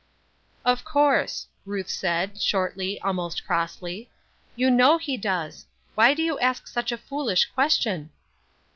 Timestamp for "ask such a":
6.39-6.97